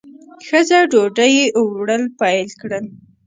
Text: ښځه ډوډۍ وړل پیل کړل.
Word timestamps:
ښځه 0.47 0.79
ډوډۍ 0.91 1.35
وړل 1.77 2.03
پیل 2.19 2.47
کړل. 2.61 2.85